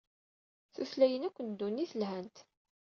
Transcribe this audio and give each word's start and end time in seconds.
Tutlayin 0.73 1.27
akk 1.27 1.37
n 1.41 1.47
ddunit 1.51 1.91
lhant. 2.01 2.37